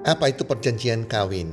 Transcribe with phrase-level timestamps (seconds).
[0.00, 1.52] Apa itu perjanjian kawin?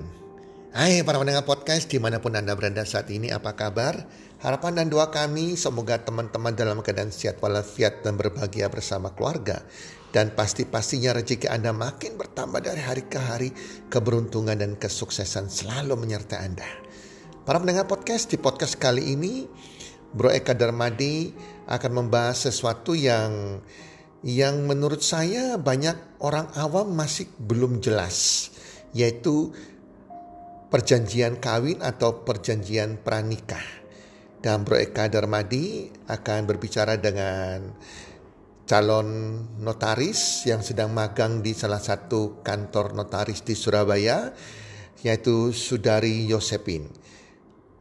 [0.71, 4.07] Hai para pendengar podcast di mana pun Anda berada saat ini apa kabar?
[4.39, 9.67] Harapan dan doa kami semoga teman-teman dalam keadaan sehat walafiat dan berbahagia bersama keluarga.
[10.15, 13.51] Dan pasti-pastinya rezeki Anda makin bertambah dari hari ke hari.
[13.91, 16.69] Keberuntungan dan kesuksesan selalu menyertai Anda.
[17.43, 19.43] Para pendengar podcast di podcast kali ini
[20.15, 21.35] Bro Eka Darmadi
[21.67, 23.59] akan membahas sesuatu yang
[24.25, 28.49] yang menurut saya banyak orang awam masih belum jelas,
[28.95, 29.53] yaitu
[30.73, 33.63] perjanjian kawin atau perjanjian pranikah.
[34.41, 37.73] Dan Bro Eka Darmadi akan berbicara dengan
[38.67, 39.09] calon
[39.63, 44.33] notaris yang sedang magang di salah satu kantor notaris di Surabaya,
[45.01, 46.89] yaitu Sudari Yosepin.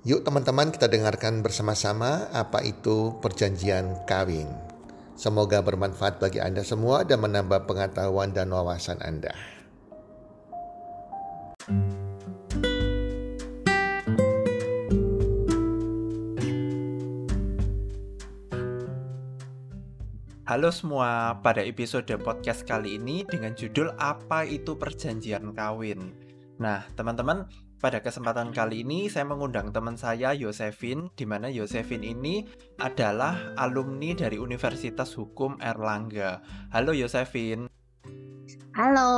[0.07, 4.76] Yuk teman-teman kita dengarkan bersama-sama apa itu perjanjian kawin.
[5.17, 9.33] Semoga bermanfaat bagi Anda semua dan menambah pengetahuan dan wawasan Anda.
[20.45, 26.13] Halo semua, pada episode podcast kali ini dengan judul Apa itu Perjanjian Kawin.
[26.61, 32.49] Nah, teman-teman, pada kesempatan kali ini saya mengundang teman saya Yosefin di mana Yosefin ini
[32.81, 36.41] adalah alumni dari Universitas Hukum Erlangga.
[36.73, 37.69] Halo Yosefin.
[38.73, 39.11] Halo.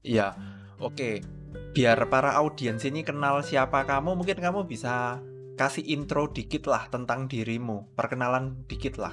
[0.00, 0.32] Iya.
[0.80, 1.20] Oke.
[1.76, 5.20] Biar para audiens ini kenal siapa kamu, mungkin kamu bisa
[5.60, 9.12] kasih intro dikit lah tentang dirimu, perkenalan dikit lah.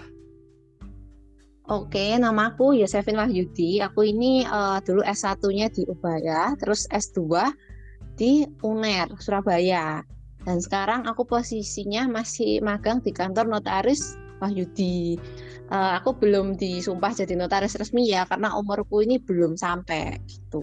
[1.66, 3.82] Oke, nama aku Yosefin Wahyudi.
[3.82, 7.42] Aku ini uh, dulu S1-nya di Ubaya, terus S2
[8.16, 10.04] di UNER Surabaya
[10.46, 15.18] dan sekarang aku posisinya masih magang di kantor notaris Wahyudi.
[15.72, 20.62] Uh, aku belum disumpah jadi notaris resmi ya karena umurku ini belum sampai gitu.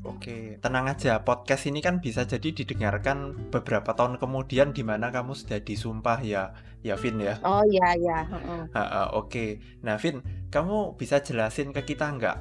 [0.00, 1.20] Oke, tenang aja.
[1.20, 6.56] Podcast ini kan bisa jadi didengarkan beberapa tahun kemudian di mana kamu sudah disumpah ya,
[6.80, 7.36] ya Vin ya.
[7.44, 8.18] Oh iya ya.
[8.28, 12.36] Uh -uh, Oke, nah Vin, kamu bisa jelasin ke kita nggak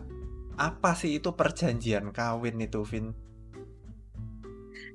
[0.60, 3.12] apa sih itu perjanjian kawin itu, Vin?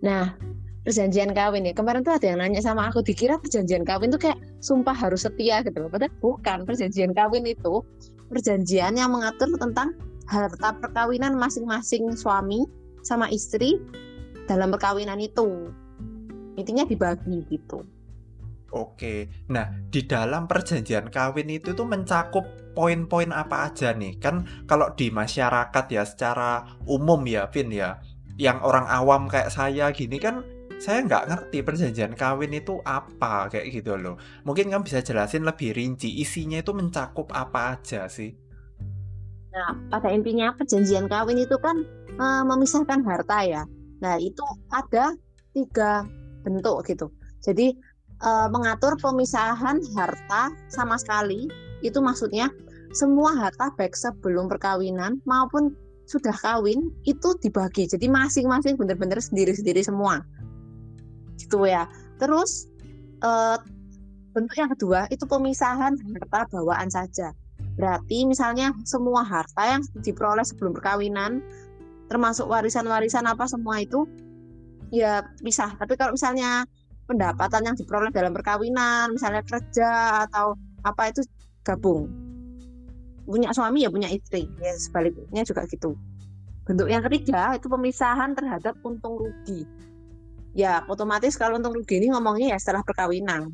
[0.05, 0.37] Nah,
[0.85, 1.73] perjanjian kawin ya.
[1.73, 5.65] Kemarin tuh ada yang nanya sama aku, dikira perjanjian kawin tuh kayak sumpah harus setia
[5.65, 5.89] gitu loh.
[5.89, 6.69] Padahal bukan.
[6.69, 7.81] Perjanjian kawin itu
[8.29, 9.97] perjanjian yang mengatur tentang
[10.29, 12.69] harta perkawinan masing-masing suami
[13.01, 13.81] sama istri
[14.45, 15.73] dalam perkawinan itu.
[16.61, 17.83] Intinya dibagi gitu.
[18.75, 24.19] Oke, nah di dalam perjanjian kawin itu tuh mencakup poin-poin apa aja nih?
[24.19, 28.03] Kan kalau di masyarakat ya secara umum ya, Vin ya,
[28.41, 30.43] yang orang awam kayak saya gini kan
[30.83, 34.19] saya nggak ngerti perjanjian kawin itu apa kayak gitu loh.
[34.43, 38.35] Mungkin kamu bisa jelasin lebih rinci isinya itu mencakup apa aja sih?
[39.55, 43.63] Nah, pada intinya perjanjian kawin itu kan e, memisahkan harta ya.
[44.03, 44.43] Nah, itu
[44.75, 45.15] ada
[45.55, 46.03] tiga
[46.43, 47.07] bentuk gitu.
[47.39, 47.71] Jadi
[48.19, 51.47] e, mengatur pemisahan harta sama sekali
[51.87, 52.51] itu maksudnya
[52.91, 57.89] semua harta baik sebelum perkawinan maupun sudah kawin itu dibagi.
[57.89, 60.21] Jadi masing-masing bener-bener sendiri-sendiri semua.
[61.41, 61.89] Gitu ya.
[62.21, 62.69] Terus
[63.25, 63.57] eh,
[64.35, 67.33] bentuk yang kedua itu pemisahan harta bawaan saja.
[67.75, 71.43] Berarti misalnya semua harta yang diperoleh sebelum perkawinan
[72.07, 74.05] termasuk warisan-warisan apa semua itu
[74.93, 76.69] ya bisa tapi kalau misalnya
[77.09, 80.55] pendapatan yang diperoleh dalam perkawinan misalnya kerja atau
[80.85, 81.25] apa itu
[81.65, 82.07] gabung
[83.25, 84.47] punya suami ya punya istri.
[84.61, 85.97] Ya sebaliknya juga gitu.
[86.65, 89.69] Bentuk yang ketiga itu pemisahan terhadap untung rugi.
[90.55, 93.51] Ya otomatis kalau untung rugi ini ngomongnya ya setelah perkawinan.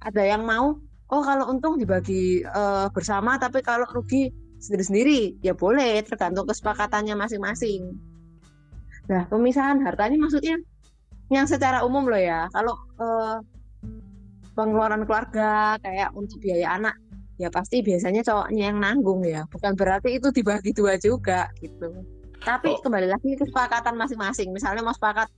[0.00, 5.40] Ada yang mau oh kalau untung dibagi uh, bersama tapi kalau rugi sendiri-sendiri.
[5.44, 7.92] Ya boleh tergantung kesepakatannya masing-masing.
[9.08, 10.56] Nah pemisahan harta ini maksudnya
[11.28, 12.48] yang secara umum loh ya.
[12.52, 13.40] Kalau uh,
[14.56, 16.96] pengeluaran keluarga kayak untuk biaya anak
[17.38, 19.46] ya pasti biasanya cowoknya yang nanggung ya.
[19.46, 22.04] Bukan berarti itu dibagi dua juga gitu.
[22.42, 22.82] Tapi oh.
[22.82, 24.50] kembali lagi kesepakatan masing-masing.
[24.50, 25.30] Misalnya mau sepakat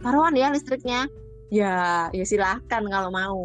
[0.00, 1.06] taruhan ya listriknya.
[1.52, 3.44] Ya ya silahkan kalau mau.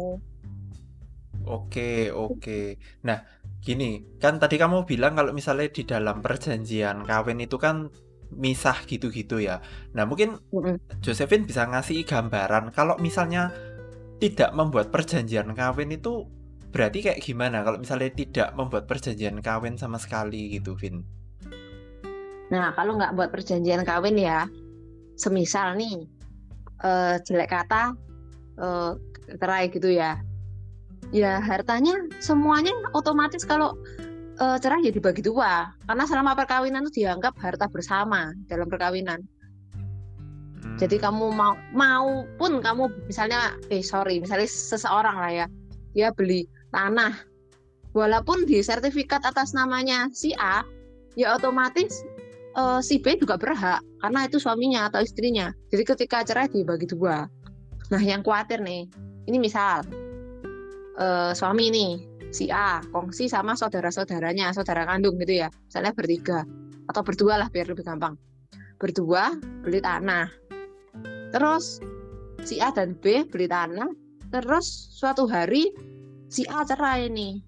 [1.44, 2.80] Oke oke.
[3.04, 3.20] Nah
[3.60, 7.92] gini kan tadi kamu bilang kalau misalnya di dalam perjanjian kawin itu kan
[8.32, 9.60] misah gitu-gitu ya.
[9.92, 10.40] Nah mungkin.
[11.04, 13.52] Josephine bisa ngasih gambaran kalau misalnya
[14.18, 16.26] tidak membuat perjanjian kawin itu
[16.68, 21.00] Berarti kayak gimana kalau misalnya tidak membuat perjanjian kawin sama sekali gitu, Vin?
[22.48, 24.48] Nah, kalau nggak buat perjanjian kawin ya,
[25.16, 26.04] semisal nih
[26.84, 27.96] uh, jelek kata
[28.60, 28.96] uh,
[29.36, 30.20] terai gitu ya,
[31.12, 33.76] ya hartanya semuanya otomatis kalau
[34.38, 39.24] eh, cerai ya dibagi dua karena selama perkawinan itu dianggap harta bersama dalam perkawinan
[40.78, 41.04] jadi Hmm.
[41.10, 45.46] kamu mau mau pun kamu misalnya eh sorry misalnya seseorang lah ya
[45.96, 47.14] dia beli tanah.
[47.96, 50.62] Walaupun di sertifikat atas namanya si A
[51.16, 52.04] ya otomatis
[52.54, 55.50] eh, si B juga berhak karena itu suaminya atau istrinya.
[55.72, 57.26] Jadi ketika cerai dibagi dua.
[57.88, 58.86] Nah yang khawatir nih
[59.26, 59.82] ini misal
[61.00, 61.92] eh, suami nih
[62.28, 66.44] si A kongsi sama saudara-saudaranya saudara kandung gitu ya misalnya bertiga
[66.88, 68.16] atau berdua lah biar lebih gampang.
[68.78, 69.34] Berdua
[69.64, 70.30] beli tanah.
[71.34, 71.82] Terus
[72.46, 73.90] si A dan B beli tanah
[74.28, 75.72] terus suatu hari
[76.28, 77.40] si A cerai nih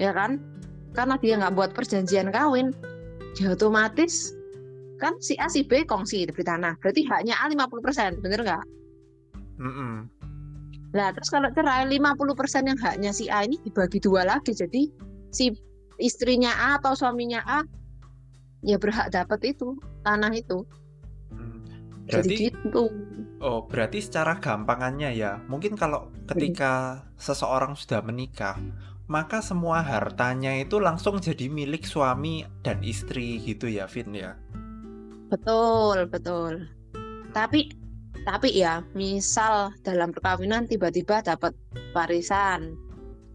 [0.00, 0.40] ya kan
[0.96, 2.72] karena dia nggak buat perjanjian kawin
[3.40, 4.32] ya otomatis
[4.98, 8.64] kan si A si B kongsi beli tanah berarti haknya A 50% bener nggak
[9.58, 10.06] Mm-mm.
[10.96, 14.56] Nah, terus kalau cerai 50% yang haknya si A ini dibagi dua lagi.
[14.56, 14.88] Jadi
[15.28, 15.52] si
[16.00, 17.60] istrinya A atau suaminya A
[18.64, 19.76] ya berhak dapat itu
[20.06, 20.64] tanah itu.
[22.08, 22.24] Hmm.
[22.24, 22.84] Jadi Berarti gitu.
[23.44, 28.56] oh berarti secara gampangannya ya mungkin kalau ketika seseorang sudah menikah
[29.08, 34.36] maka semua hartanya itu langsung jadi milik suami dan istri gitu ya Vin ya.
[35.32, 36.68] Betul, betul.
[37.32, 37.72] Tapi
[38.28, 41.56] tapi ya, misal dalam perkawinan tiba-tiba dapat
[41.96, 42.76] warisan.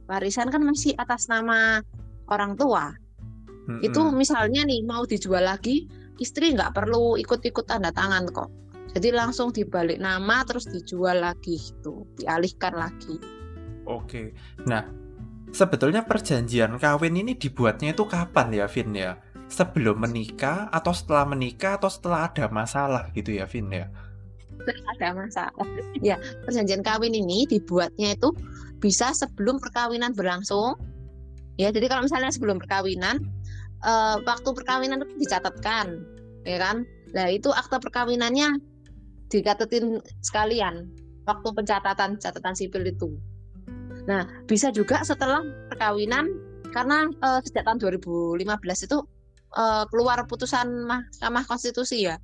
[0.05, 1.81] Warisan kan masih atas nama
[2.29, 2.93] orang tua.
[3.65, 3.81] Mm-mm.
[3.81, 5.89] Itu misalnya nih mau dijual lagi,
[6.23, 8.49] istri nggak perlu ikut-ikut tanda tangan kok.
[8.93, 13.17] Jadi langsung dibalik nama terus dijual lagi gitu, dialihkan lagi.
[13.89, 14.37] Oke.
[14.69, 14.85] Nah,
[15.49, 19.17] sebetulnya perjanjian kawin ini dibuatnya itu kapan ya, Vin ya?
[19.49, 23.89] Sebelum menikah atau setelah menikah atau setelah ada masalah gitu ya, Vin ya?
[24.95, 25.67] ada masalah.
[26.03, 28.35] Ya, perjanjian kawin ini dibuatnya itu
[28.83, 30.75] bisa sebelum perkawinan berlangsung.
[31.55, 33.23] Ya, jadi kalau misalnya sebelum perkawinan,
[33.81, 36.03] eh, waktu perkawinan itu dicatatkan,
[36.43, 36.87] ya kan?
[37.13, 38.59] Nah, itu akta perkawinannya
[39.29, 40.89] dikatetin sekalian
[41.25, 43.09] waktu pencatatan catatan sipil itu.
[44.05, 45.41] Nah, bisa juga setelah
[45.71, 46.27] perkawinan
[46.75, 48.43] karena eh, sejak tahun 2015
[48.87, 48.97] itu
[49.55, 52.19] eh, keluar putusan Mahkamah Konstitusi ya.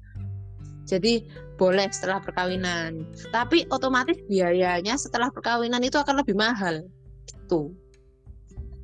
[0.89, 1.29] Jadi
[1.59, 3.05] boleh setelah perkawinan.
[3.29, 6.81] Tapi otomatis biayanya setelah perkawinan itu akan lebih mahal.
[7.29, 7.77] Gitu.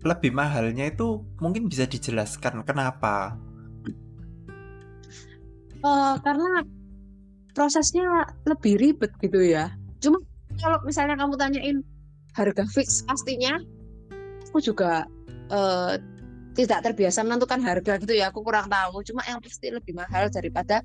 [0.05, 3.33] Lebih mahalnya itu mungkin bisa dijelaskan kenapa?
[5.85, 6.65] Eh, karena
[7.53, 9.69] prosesnya lebih ribet gitu ya.
[10.01, 10.17] Cuma
[10.57, 11.77] kalau misalnya kamu tanyain
[12.33, 13.61] harga fix pastinya,
[14.49, 15.05] aku juga
[15.53, 15.93] eh,
[16.57, 18.33] tidak terbiasa menentukan harga gitu ya.
[18.33, 19.05] Aku kurang tahu.
[19.05, 20.81] Cuma yang pasti lebih mahal daripada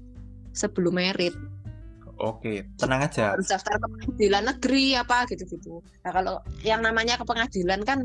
[0.53, 1.33] sebelum merit.
[2.21, 3.33] Oke, tenang aja.
[3.33, 5.81] harus daftar ke pengadilan negeri apa gitu-gitu.
[6.05, 8.05] Nah kalau yang namanya ke pengadilan kan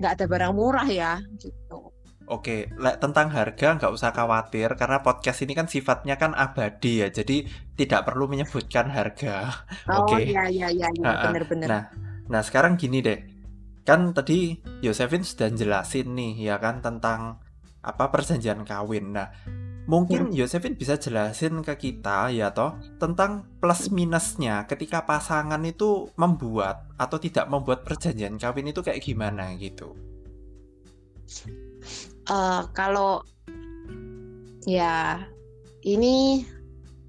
[0.00, 1.89] nggak ada barang murah ya gitu.
[2.30, 2.70] Oke,
[3.02, 7.42] tentang harga nggak usah khawatir karena podcast ini kan sifatnya kan abadi ya, jadi
[7.74, 9.66] tidak perlu menyebutkan harga.
[9.90, 10.30] Oh Oke.
[10.30, 11.66] iya iya iya iya, bener-bener.
[11.66, 11.82] Nah,
[12.30, 13.18] nah sekarang gini deh,
[13.82, 17.42] kan tadi Yosefin sudah jelasin nih ya kan tentang
[17.82, 19.10] apa perjanjian kawin.
[19.10, 19.34] Nah,
[19.90, 26.86] mungkin Yosefin bisa jelasin ke kita ya toh tentang plus minusnya ketika pasangan itu membuat
[26.94, 29.98] atau tidak membuat perjanjian kawin itu kayak gimana gitu.
[32.30, 33.26] Eh, kalau
[34.62, 35.18] ya
[35.82, 36.46] ini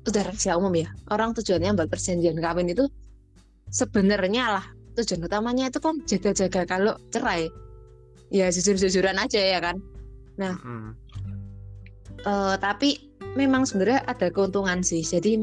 [0.10, 0.90] udah rahasia umum ya.
[1.13, 2.90] Orang tujuannya buat perjanjian kawin itu
[3.70, 4.66] sebenarnya lah
[4.98, 7.54] tujuan utamanya itu kan jaga-jaga kalau cerai.
[8.34, 9.78] Ya jujur-jujuran aja ya kan.
[10.42, 10.98] Mm-mm.
[12.25, 15.06] Eh, tapi memang sebenarnya ada keuntungan sih.
[15.06, 15.38] Jadi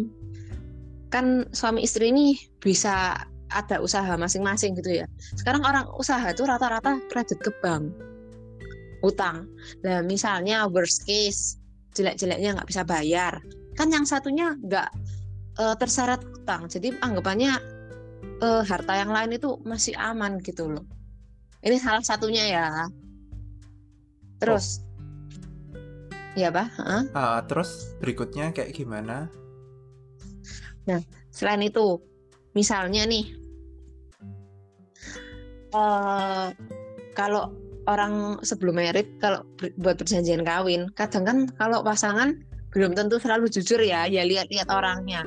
[1.14, 3.14] kan suami istri ini bisa
[3.48, 5.06] ada usaha masing-masing gitu ya.
[5.38, 7.94] Sekarang orang usaha itu rata-rata kredit ke bank,
[9.04, 9.46] utang.
[9.84, 11.58] Nah misalnya worst case
[11.94, 13.42] jelek-jeleknya nggak bisa bayar,
[13.74, 14.90] kan yang satunya nggak
[15.58, 16.70] eh, terseret utang.
[16.70, 17.52] Jadi anggapannya
[18.42, 20.86] eh, harta yang lain itu masih aman gitu loh.
[21.62, 22.66] Ini salah satunya ya.
[24.38, 24.78] Terus,
[26.38, 26.70] ya pak?
[26.78, 27.02] Heeh.
[27.18, 29.26] Ah, terus berikutnya kayak gimana?
[31.34, 32.00] Selain itu,
[32.56, 33.34] misalnya nih,
[35.74, 36.48] eh
[37.12, 37.52] kalau
[37.88, 39.42] orang sebelum merit, kalau
[39.80, 42.36] buat perjanjian kawin, kadang kan kalau pasangan
[42.76, 45.24] belum tentu selalu jujur ya, ya lihat-lihat orangnya.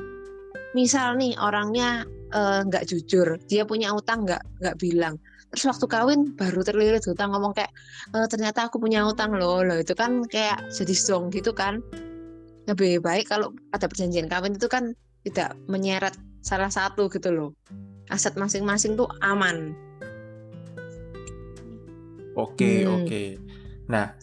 [0.72, 5.18] Misal nih orangnya eh, nggak jujur, dia punya utang nggak nggak bilang.
[5.52, 7.68] Terus waktu kawin baru terlilit utang ngomong kayak
[8.16, 11.84] "Eh, ternyata aku punya utang loh, loh itu kan kayak jadi song gitu kan.
[12.70, 14.96] Lebih baik kalau ada perjanjian kawin itu kan
[15.28, 17.50] tidak menyeret salah satu gitu loh.
[18.08, 19.76] Aset masing-masing tuh aman.
[22.32, 23.04] Oke, Hmm.
[23.04, 23.22] oke.
[23.92, 24.16] Nah,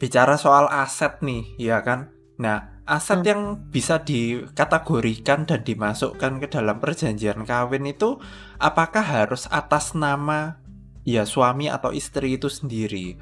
[0.00, 2.08] bicara soal aset nih, ya kan?
[2.40, 3.28] Nah, aset Hmm.
[3.28, 8.16] yang bisa dikategorikan dan dimasukkan ke dalam perjanjian kawin itu
[8.56, 10.56] apakah harus atas nama
[11.04, 13.16] ya suami atau istri itu sendiri?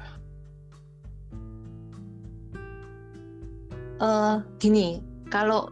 [3.99, 5.67] eh gini, kalau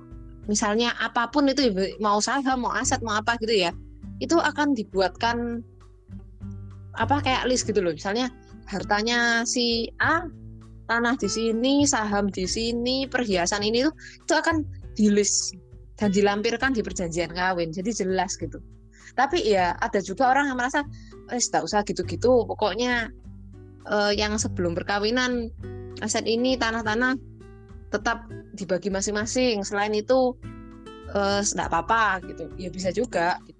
[0.51, 1.71] misalnya apa pun itu
[2.03, 3.71] mau saham, mau aset, mau apa gitu ya,
[4.19, 5.63] itu akan dibuatkan
[6.97, 7.95] apa kayak list gitu loh.
[7.95, 8.27] Misalnya
[8.67, 10.27] hartanya si A,
[10.88, 13.93] tanah di sini, saham di sini, perhiasan ini tuh
[14.24, 14.55] itu akan
[14.95, 15.55] di list
[16.00, 17.71] dan dilampirkan di perjanjian kawin.
[17.71, 18.59] Jadi jelas gitu.
[19.17, 20.86] Tapi ya ada juga orang yang merasa
[21.33, 23.09] eh tak usah gitu-gitu, pokoknya
[23.89, 25.50] eh, yang sebelum perkawinan
[26.03, 27.17] aset ini tanah-tanah
[27.89, 29.63] tetap dibagi masing-masing.
[29.63, 30.36] Selain itu
[31.07, 32.51] tidak apa-apa gitu.
[32.59, 33.39] Ya bisa juga.
[33.47, 33.57] Gitu.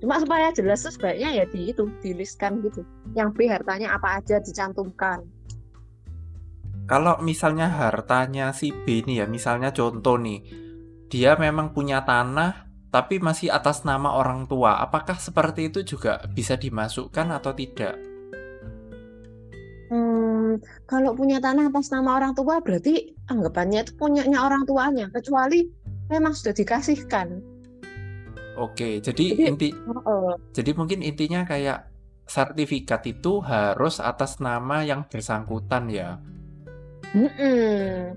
[0.00, 2.82] Cuma supaya jelas tuh sebaiknya ya di itu dilistkan gitu.
[3.12, 5.28] Yang B hartanya apa aja dicantumkan.
[6.88, 10.42] Kalau misalnya hartanya si B nih ya, misalnya contoh nih,
[11.06, 14.82] dia memang punya tanah tapi masih atas nama orang tua.
[14.82, 17.94] Apakah seperti itu juga bisa dimasukkan atau tidak?
[19.90, 20.58] Hmm,
[20.90, 25.70] kalau punya tanah atas nama orang tua berarti anggapannya itu punyanya orang tuanya, kecuali
[26.10, 27.42] memang sudah dikasihkan.
[28.60, 29.68] Oke, jadi, Jadi, inti
[30.04, 31.88] Oh, jadi mungkin intinya kayak
[32.28, 36.20] sertifikat itu harus atas nama yang bersangkutan ya.
[37.16, 38.14] mm-mm.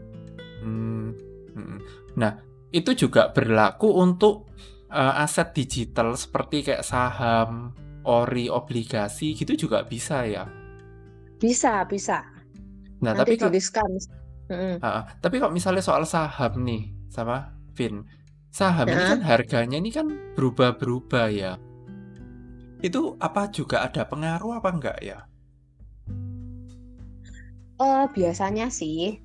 [0.62, 1.15] Hmm,
[1.55, 1.77] mm.
[2.19, 2.38] Nah,
[2.75, 4.51] itu juga berlaku untuk
[4.91, 7.71] eh, aset digital seperti kayak saham,
[8.03, 10.45] ori, obligasi gitu juga bisa ya.
[11.39, 12.21] Bisa, bisa.
[13.01, 13.89] Nah, Nanti tapi dilistkan.
[14.51, 14.83] Mm-mm.
[14.83, 18.03] Ah, tapi kok misalnya soal saham nih, sama Vin,
[18.53, 19.10] saham ini Heeh.
[19.17, 21.57] kan harganya ini kan berubah-berubah ya.
[22.86, 25.25] Itu apa juga ada pengaruh apa enggak ya?
[27.81, 29.17] Eh, biasanya sih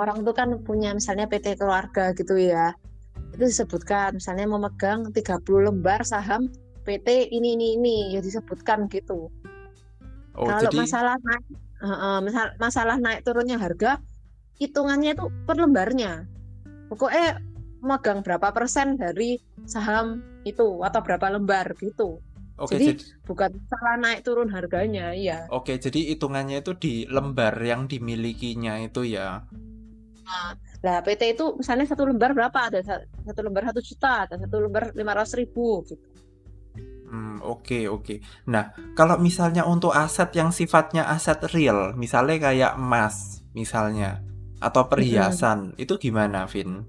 [0.00, 2.72] orang itu kan punya misalnya PT keluarga gitu ya.
[3.36, 6.48] Itu disebutkan misalnya memegang 30 lembar saham
[6.88, 9.28] PT ini ini ini ya disebutkan gitu.
[10.32, 11.44] Oh, Kalau jadi masalah naik
[12.24, 14.00] misal- masalah naik turunnya harga
[14.56, 16.24] hitungannya itu per lembarnya.
[16.88, 17.49] Pokoknya
[17.80, 22.20] megang berapa persen dari saham itu atau berapa lembar gitu.
[22.60, 25.48] oke jadi- jadi Bukan salah naik turun harganya, iya.
[25.48, 29.48] oke jadi hitungannya itu di lembar yang dimilikinya itu ya.
[30.80, 32.54] Lah PT itu misalnya satu lembar berapa?
[32.70, 36.04] Ada sa- satu lembar satu juta, ada satu lembar lima ratus ribu gitu.
[37.10, 38.22] Hmm, oke oke.
[38.46, 44.22] Nah, kalau misalnya untuk aset yang sifatnya aset real, misalnya kayak emas, misalnya
[44.62, 46.86] atau perhiasan, itu gimana, Vin?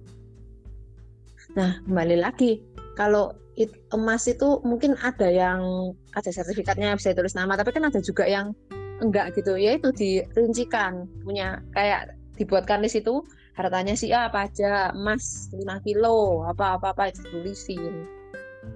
[1.58, 2.64] Nah kembali lagi
[2.96, 8.00] kalau it- emas itu mungkin ada yang ada sertifikatnya bisa tulis nama, tapi kan ada
[8.00, 8.56] juga yang
[9.04, 9.60] enggak gitu.
[9.60, 13.22] Ya itu dirincikan punya kayak dibuatkan di situ
[13.54, 18.08] hartanya si apa aja emas 5 kilo apa apa apa itu tulisin.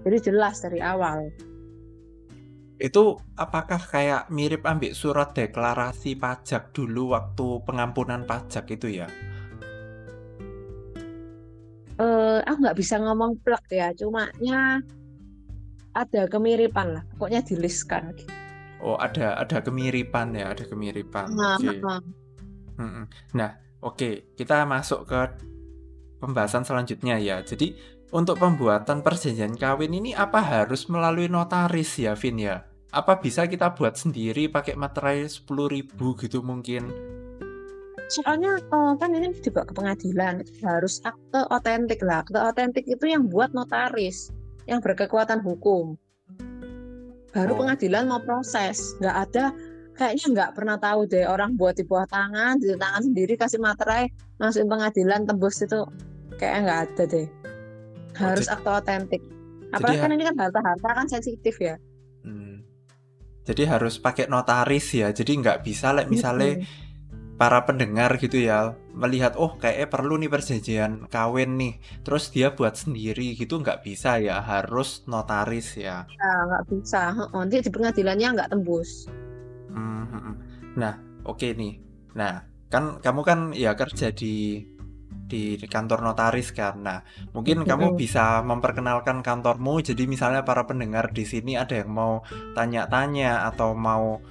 [0.04, 1.32] Jadi jelas dari awal.
[2.76, 9.08] Itu apakah kayak mirip ambil surat deklarasi pajak dulu waktu pengampunan pajak itu ya?
[12.56, 14.80] Aku nggak bisa ngomong plek ya, cuma nya
[15.92, 17.04] ada kemiripan lah.
[17.20, 18.16] Pokoknya dilistkan.
[18.80, 21.36] Oh, ada ada kemiripan ya, ada kemiripan.
[21.36, 21.84] Nah, Oke.
[21.84, 22.00] nah,
[22.80, 23.06] Mm-mm.
[23.36, 25.20] Nah, oke, kita masuk ke
[26.24, 27.44] pembahasan selanjutnya ya.
[27.44, 27.76] Jadi,
[28.16, 32.68] untuk pembuatan perjanjian kawin ini apa harus melalui notaris ya, Vin ya?
[32.96, 37.15] Apa bisa kita buat sendiri pakai materai 10.000 gitu mungkin?
[38.06, 42.22] Soalnya eh, kan ini dibawa ke pengadilan harus akte otentik lah.
[42.22, 44.30] Akte otentik itu yang buat notaris
[44.70, 45.98] yang berkekuatan hukum.
[47.34, 47.60] Baru Oh.
[47.66, 48.96] pengadilan mau proses.
[49.02, 49.46] Nggak ada
[49.96, 54.12] kayaknya nggak pernah tahu deh orang buat di bawah tangan, di tangan sendiri kasih materai
[54.38, 55.82] masukin pengadilan tembus itu
[56.38, 57.28] kayaknya nggak ada deh.
[58.16, 59.22] Harus akte otentik.
[59.74, 61.76] Apalagi kan ini kan harta-harta kan sensitif ya.
[62.24, 62.64] Hmm.
[63.44, 65.12] Jadi harus pakai notaris ya.
[65.12, 66.64] Jadi nggak bisa, like, misalnya.
[67.36, 71.74] Para pendengar gitu ya melihat oh kayaknya perlu nih perjanjian kawin nih
[72.08, 77.12] terus dia buat sendiri gitu nggak bisa ya harus notaris ya Ya, nggak bisa.
[77.12, 79.12] Heeh, Nanti di pengadilannya nggak tembus.
[79.70, 80.36] Hmm, hmm, hmm.
[80.80, 80.96] nah
[81.28, 81.76] oke nih
[82.16, 84.64] nah kan kamu kan ya kerja di
[85.26, 87.00] di kantor notaris kan nah
[87.34, 88.00] mungkin kamu Mm-mm.
[88.00, 92.22] bisa memperkenalkan kantormu jadi misalnya para pendengar di sini ada yang mau
[92.54, 94.22] tanya-tanya atau mau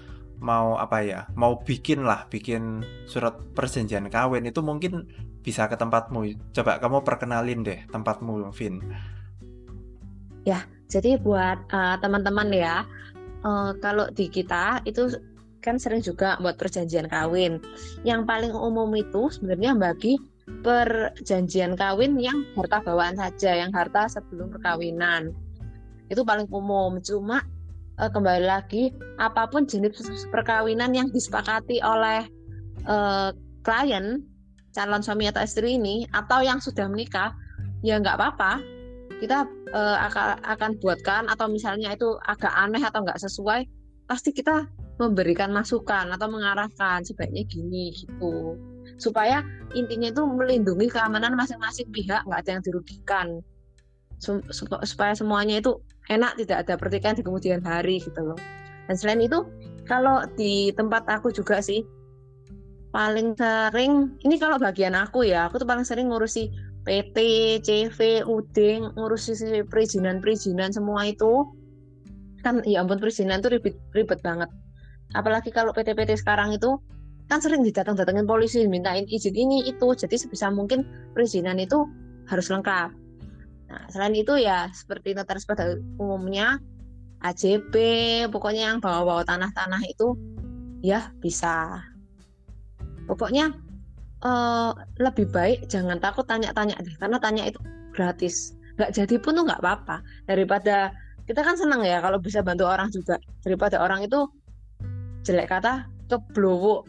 [0.44, 5.08] mau apa ya mau bikin lah bikin surat perjanjian kawin itu mungkin
[5.40, 8.84] bisa ke tempatmu coba kamu perkenalin deh tempatmu Vin
[10.94, 12.86] Jadi buat eh, teman-teman ya,
[13.42, 15.10] eh, kalau di kita itu
[15.58, 17.58] kan sering juga buat perjanjian kawin.
[18.04, 24.52] Yang paling umum itu sebenarnya bagi perjanjian kawin yang harta bawaan saja, yang harta sebelum
[24.54, 25.32] perkawinan.
[26.12, 27.00] Itu paling umum.
[27.00, 27.42] Cuma
[28.00, 28.90] uh, kembali lagi
[29.22, 32.26] apa pun jenis perkawinan yang disepakati oleh
[32.86, 33.30] uh,
[33.62, 34.22] klien
[34.74, 37.30] calon suami atau istri ini atau yang sudah menikah
[37.86, 38.58] ya nggak apa-apa.
[39.22, 43.62] Kita uh, akan akan buatkan atau misalnya itu agak aneh atau nggak sesuai
[44.04, 44.66] pasti kita
[44.98, 48.58] memberikan masukan atau mengarahkan sebaiknya gini gitu.
[48.98, 53.26] Supaya intinya itu melindungi keamanan masing-masing pihak nggak ada yang dirugikan.
[54.82, 55.78] Supaya semuanya itu
[56.12, 58.38] enak tidak ada pertikaian di kemudian hari gitu loh.
[58.88, 59.44] Dan selain itu
[59.88, 61.84] kalau di tempat aku juga sih
[62.92, 66.52] paling sering ini kalau bagian aku ya aku tuh paling sering ngurusi
[66.84, 67.16] PT,
[67.64, 68.56] CV, UD,
[68.92, 71.48] ngurusi perizinan-perizinan semua itu.
[72.44, 74.52] Kan ya ampun perizinan tuh ribet ribet banget.
[75.16, 76.76] Apalagi kalau PT-PT sekarang itu
[77.24, 79.96] kan sering didatang-datangin polisi mintain izin ini itu.
[79.96, 80.84] Jadi sebisa mungkin
[81.16, 81.88] perizinan itu
[82.28, 82.92] harus lengkap
[83.64, 86.60] nah selain itu ya seperti notaris pada umumnya
[87.24, 87.74] AJB
[88.28, 90.12] pokoknya yang bawa-bawa tanah-tanah itu
[90.84, 91.80] ya bisa.
[93.08, 93.56] Pokoknya
[94.20, 97.56] uh, lebih baik jangan takut tanya-tanya deh karena tanya itu
[97.96, 98.52] gratis.
[98.76, 100.04] Nggak jadi pun tuh nggak apa-apa.
[100.28, 100.92] Daripada
[101.24, 103.16] kita kan senang ya kalau bisa bantu orang juga.
[103.40, 104.28] Daripada orang itu
[105.24, 106.84] jelek kata keblowo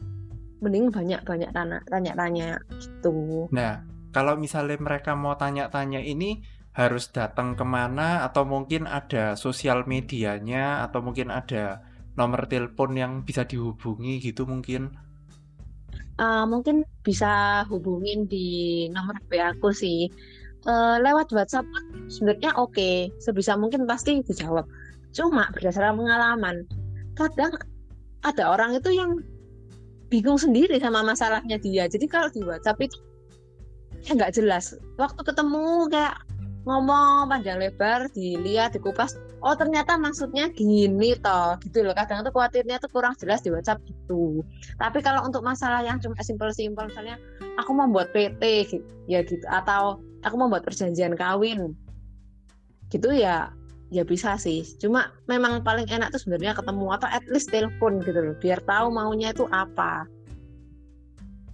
[0.59, 3.47] mending banyak-banyak tanya tanya-tanya gitu.
[3.55, 3.79] Nah,
[4.11, 6.43] kalau misalnya mereka mau tanya-tanya ini
[6.75, 11.79] harus datang ke mana atau mungkin ada sosial medianya atau mungkin ada
[12.19, 14.91] nomor telepon yang bisa dihubungi gitu mungkin?
[16.15, 20.11] Uh, mungkin bisa hubungin di nomor HP aku sih.
[20.65, 21.67] Uh, lewat WhatsApp
[22.09, 23.13] sebenarnya oke, okay.
[23.21, 24.65] sebisa mungkin pasti dijawab.
[25.13, 26.65] Cuma berdasarkan pengalaman,
[27.13, 27.53] kadang
[28.25, 29.21] ada orang itu yang
[30.09, 32.97] bingung sendiri sama masalahnya dia jadi kalau di WhatsApp itu
[34.05, 36.15] ya nggak jelas waktu ketemu kayak
[36.65, 39.13] ngomong panjang lebar dilihat dikupas.
[39.45, 41.93] Oh ternyata maksudnya gini toh gitu loh.
[41.93, 44.41] Kadang tuh khawatirnya tuh kurang jelas di WhatsApp gitu.
[44.81, 47.21] Tapi kalau untuk masalah yang cuma simpel-simpel misalnya
[47.61, 48.41] aku mau buat PT
[48.73, 51.77] gitu, ya gitu atau aku mau buat perjanjian kawin
[52.89, 53.53] gitu ya
[53.93, 54.65] ya bisa sih.
[54.81, 58.89] Cuma memang paling enak tuh sebenarnya ketemu atau at least telepon gitu loh biar tahu
[58.89, 60.09] maunya itu apa.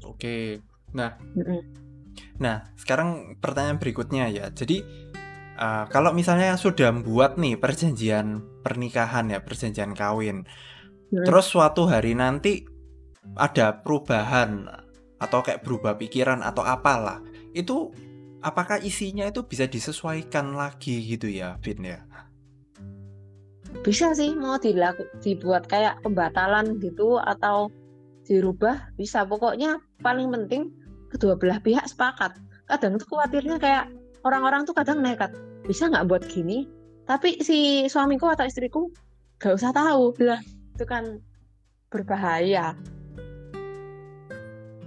[0.08, 0.64] Oke.
[0.96, 1.91] Nah mm-hmm.
[2.38, 4.84] Nah sekarang pertanyaan berikutnya ya jadi
[5.58, 11.26] uh, kalau misalnya sudah membuat nih perjanjian pernikahan ya perjanjian kawin mm-hmm.
[11.26, 12.64] terus suatu hari nanti
[13.38, 14.66] ada perubahan
[15.22, 17.22] atau kayak berubah pikiran atau apalah
[17.54, 17.94] itu
[18.42, 22.02] apakah isinya itu bisa disesuaikan lagi gitu ya, Vin ya?
[23.86, 27.72] Bisa sih mau dilaku, dibuat kayak pembatalan gitu atau
[28.28, 29.24] dirubah bisa.
[29.24, 30.74] Pokoknya paling penting
[31.12, 32.40] kedua belah pihak sepakat.
[32.72, 33.92] Kadang tuh khawatirnya kayak
[34.24, 35.36] orang-orang tuh kadang nekat.
[35.68, 36.66] Bisa nggak buat gini?
[37.04, 38.88] Tapi si suamiku atau istriku
[39.38, 40.16] gak usah tahu.
[40.24, 40.40] Lah
[40.74, 41.20] itu kan
[41.92, 42.74] berbahaya.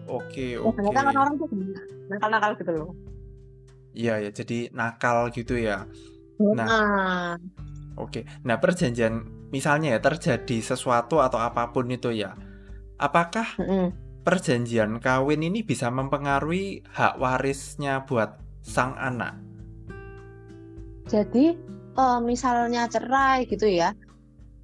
[0.08, 0.80] Oke, oke.
[0.80, 0.92] Okay.
[0.92, 1.48] kan orang tuh
[2.08, 2.90] nakal-nakal gitu loh.
[3.94, 5.87] Iya ya, jadi nakal gitu ya.
[6.40, 7.32] Nah, nah.
[7.96, 8.26] oke.
[8.42, 12.34] Nah, perjanjian misalnya ya terjadi sesuatu atau apa pun itu ya.
[12.98, 13.87] Apakah mm -mm.
[14.24, 19.37] Perjanjian kawin ini bisa mempengaruhi hak warisnya buat sang anak?
[21.04, 21.52] Jadi,
[22.00, 23.92] uh, misalnya cerai gitu ya,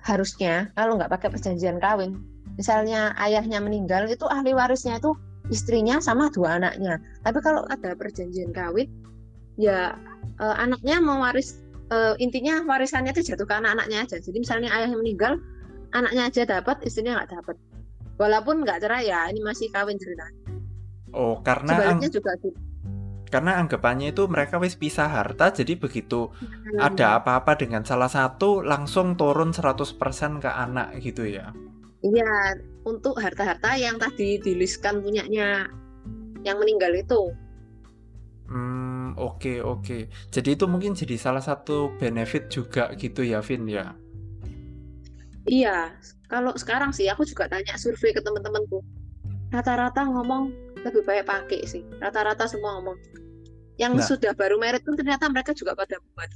[0.01, 2.17] harusnya kalau nggak pakai perjanjian kawin,
[2.57, 5.13] misalnya ayahnya meninggal itu ahli warisnya itu
[5.53, 6.97] istrinya sama dua anaknya.
[7.21, 8.89] Tapi kalau ada perjanjian kawin,
[9.61, 9.93] ya
[10.41, 11.61] uh, anaknya mewaris
[11.93, 15.37] uh, intinya warisannya itu jatuh ke anak-anaknya aja jadi misalnya ayahnya meninggal
[15.93, 17.57] anaknya aja dapat istrinya nggak dapat
[18.21, 20.29] walaupun nggak cerai ya ini masih kawin cerita
[21.17, 22.61] oh karena sebaliknya juga gitu
[23.31, 26.83] karena anggapannya itu mereka wis pisah harta jadi begitu hmm.
[26.83, 29.97] ada apa-apa dengan salah satu langsung turun 100%
[30.43, 31.55] ke anak gitu ya
[32.05, 35.71] iya untuk harta-harta yang tadi diliskan punyanya
[36.45, 37.33] yang meninggal itu
[38.51, 40.11] Hmm, oke oke.
[40.11, 43.95] Jadi itu mungkin jadi salah satu benefit juga gitu ya, Vin ya.
[45.51, 45.99] Iya,
[46.31, 48.87] kalau sekarang sih aku juga tanya survei ke teman-temanku.
[49.51, 50.55] Rata-rata ngomong
[50.87, 51.83] lebih baik pakai sih.
[51.99, 52.95] Rata-rata semua ngomong.
[53.75, 54.07] Yang nah.
[54.07, 56.31] sudah baru merit pun ternyata mereka juga pada buat.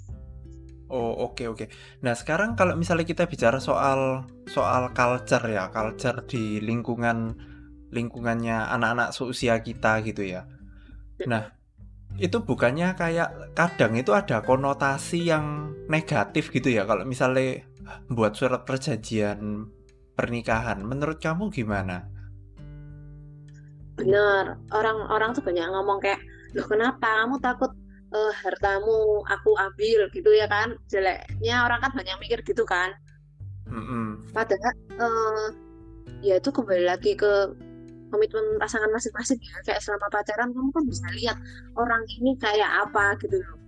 [0.91, 1.71] Oh, oke oke.
[2.03, 7.39] Nah, sekarang kalau misalnya kita bicara soal soal culture ya, culture di lingkungan
[7.95, 10.43] lingkungannya anak-anak seusia kita gitu ya.
[11.31, 11.54] Nah,
[12.15, 17.67] itu bukannya kayak kadang itu ada konotasi yang negatif gitu ya kalau misalnya
[18.07, 19.67] buat surat perjanjian
[20.15, 20.79] pernikahan.
[20.87, 22.07] Menurut kamu gimana?
[23.99, 26.19] Bener, orang-orang tuh banyak ngomong kayak,
[26.55, 27.71] loh kenapa kamu takut
[28.11, 30.79] uh, hartamu aku ambil gitu ya kan?
[30.91, 32.95] Jeleknya orang kan banyak mikir gitu kan.
[33.71, 34.23] Mm-mm.
[34.31, 35.47] Padahal uh,
[36.23, 37.55] ya itu kembali lagi ke
[38.13, 39.57] komitmen pasangan masing-masing ya.
[39.65, 41.39] Kayak selama pacaran kamu kan bisa lihat
[41.77, 43.59] orang ini kayak apa gitu loh.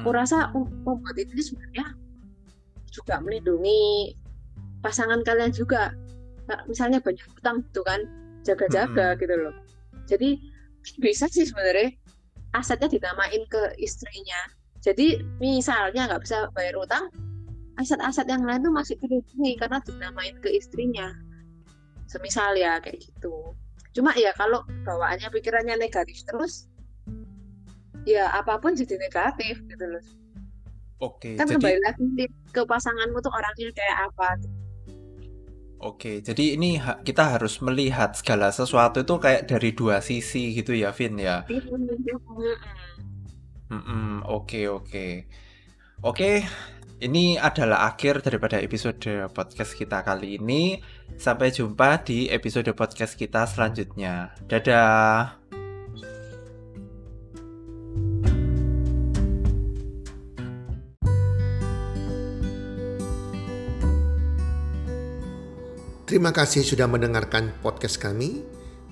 [0.00, 0.18] Aku Hmm.
[0.24, 1.86] rasa mem- membuat itu sebenarnya
[2.92, 4.16] juga melindungi
[4.80, 5.92] pasangan kalian juga.
[6.68, 8.00] Misalnya banyak hutang gitu kan,
[8.44, 9.54] jaga-jaga gitu loh.
[10.04, 10.36] Jadi
[10.98, 11.94] bisa sih sebenarnya
[12.52, 14.36] asetnya dinamain ke istrinya.
[14.82, 17.06] Jadi misalnya nggak bisa bayar utang,
[17.78, 21.14] aset-aset yang lain tuh masih dilindungi karena dinamain ke istrinya.
[22.06, 23.56] Semisal ya kayak gitu.
[23.92, 26.66] Cuma ya kalau bawaannya pikirannya negatif terus,
[28.08, 30.04] ya apa pun jadi negatif gitu loh.
[31.02, 34.28] Oke, Kan jadi kembali lagi ke pasanganmu tuh orangnya kayak apa.
[35.82, 40.70] oke, jadi ini ha- kita harus melihat segala sesuatu itu kayak dari dua sisi gitu
[40.78, 41.42] ya, Vin ya.
[43.66, 45.06] Mm-mm, oke, oke.
[46.06, 46.46] Oke,
[47.02, 49.02] ini adalah akhir daripada episode
[49.34, 50.78] podcast kita kali ini.
[51.16, 54.36] Sampai jumpa di episode podcast kita selanjutnya.
[54.46, 55.42] Dadah.
[66.12, 68.44] Terima kasih sudah mendengarkan podcast kami.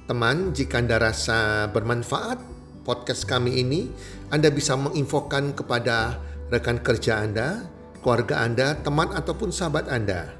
[0.09, 2.41] Teman, jika Anda rasa bermanfaat
[2.89, 3.93] podcast kami ini,
[4.33, 6.17] Anda bisa menginfokan kepada
[6.49, 7.69] rekan kerja Anda,
[8.01, 10.40] keluarga Anda, teman ataupun sahabat Anda.